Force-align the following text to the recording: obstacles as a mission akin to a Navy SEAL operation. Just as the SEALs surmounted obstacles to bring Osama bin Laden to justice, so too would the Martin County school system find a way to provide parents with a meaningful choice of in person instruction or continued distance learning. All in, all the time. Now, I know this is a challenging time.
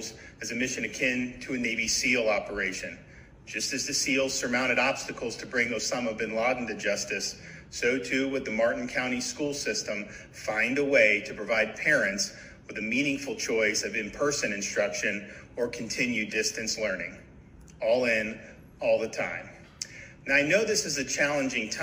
obstacles 0.00 0.14
as 0.40 0.52
a 0.52 0.54
mission 0.54 0.84
akin 0.84 1.38
to 1.40 1.54
a 1.54 1.58
Navy 1.58 1.86
SEAL 1.86 2.28
operation. 2.28 2.98
Just 3.46 3.72
as 3.72 3.86
the 3.86 3.92
SEALs 3.92 4.32
surmounted 4.32 4.78
obstacles 4.78 5.36
to 5.36 5.46
bring 5.46 5.68
Osama 5.68 6.16
bin 6.16 6.34
Laden 6.34 6.66
to 6.68 6.74
justice, 6.76 7.36
so 7.70 7.98
too 7.98 8.30
would 8.30 8.44
the 8.44 8.50
Martin 8.50 8.88
County 8.88 9.20
school 9.20 9.52
system 9.52 10.06
find 10.32 10.78
a 10.78 10.84
way 10.84 11.22
to 11.26 11.34
provide 11.34 11.76
parents 11.76 12.32
with 12.66 12.78
a 12.78 12.82
meaningful 12.82 13.36
choice 13.36 13.84
of 13.84 13.94
in 13.94 14.10
person 14.10 14.52
instruction 14.52 15.28
or 15.56 15.68
continued 15.68 16.30
distance 16.30 16.78
learning. 16.78 17.18
All 17.82 18.04
in, 18.06 18.38
all 18.80 18.98
the 18.98 19.08
time. 19.08 19.48
Now, 20.26 20.36
I 20.36 20.42
know 20.42 20.64
this 20.64 20.86
is 20.86 20.98
a 20.98 21.04
challenging 21.04 21.70
time. 21.70 21.78